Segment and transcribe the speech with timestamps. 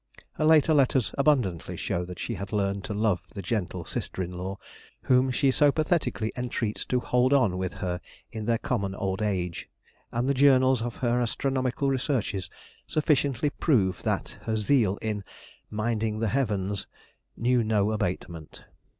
[0.31, 4.31] Her later letters abundantly show that she had learned to love the gentle sister in
[4.31, 4.57] law
[5.03, 8.01] whom she so pathetically entreats to hold on with her
[8.31, 9.69] in their common old age,
[10.11, 12.49] and the journals of her astronomical researches
[12.87, 15.23] sufficiently prove that her zeal in
[15.69, 16.87] "minding the Heavens"
[17.37, 18.65] knew no abatement.